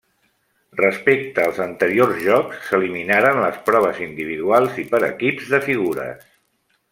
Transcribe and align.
Respecte 0.77 1.43
als 1.49 1.59
anteriors 1.65 2.17
Jocs 2.29 2.63
s'eliminaren 2.69 3.37
les 3.45 3.61
proves 3.69 4.01
individuals 4.07 4.81
i 4.85 4.87
per 4.95 5.03
equips 5.13 5.53
de 5.55 5.61
figures. 5.69 6.27